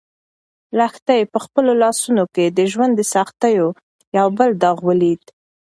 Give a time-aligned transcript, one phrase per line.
[0.77, 3.67] لښتې په خپلو لاسو کې د ژوند د سختیو
[4.17, 5.21] یو بل داغ ولید.